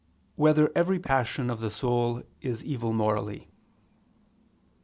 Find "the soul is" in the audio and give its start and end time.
1.59-2.63